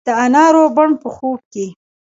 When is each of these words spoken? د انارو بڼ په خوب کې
د 0.07 0.07
انارو 0.25 0.63
بڼ 0.75 0.89
په 1.01 1.07
خوب 1.15 1.39
کې 1.53 1.65